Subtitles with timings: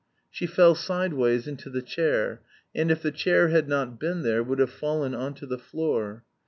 [0.31, 2.41] She fell sideways into the chair,
[2.73, 6.23] and if the chair had not been there would have fallen on to the floor.